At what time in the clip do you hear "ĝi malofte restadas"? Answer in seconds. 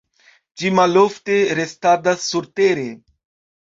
0.61-2.29